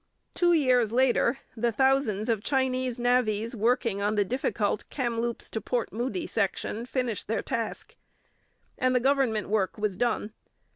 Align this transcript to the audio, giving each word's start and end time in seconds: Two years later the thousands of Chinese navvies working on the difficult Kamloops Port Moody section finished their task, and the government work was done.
Two 0.33 0.53
years 0.53 0.91
later 0.91 1.37
the 1.55 1.71
thousands 1.71 2.27
of 2.27 2.41
Chinese 2.41 2.97
navvies 2.97 3.55
working 3.55 4.01
on 4.01 4.15
the 4.15 4.25
difficult 4.25 4.83
Kamloops 4.89 5.51
Port 5.63 5.93
Moody 5.93 6.25
section 6.25 6.87
finished 6.87 7.27
their 7.27 7.43
task, 7.43 7.95
and 8.79 8.95
the 8.95 8.99
government 8.99 9.47
work 9.47 9.77
was 9.77 9.95
done. 9.95 10.33